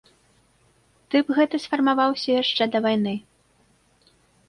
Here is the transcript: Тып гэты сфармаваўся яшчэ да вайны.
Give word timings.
Тып 1.11 1.25
гэты 1.39 1.55
сфармаваўся 1.67 2.29
яшчэ 2.43 2.71
да 2.75 2.79
вайны. 2.89 3.17